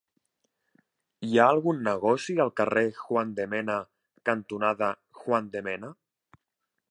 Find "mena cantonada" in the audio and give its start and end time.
3.51-4.91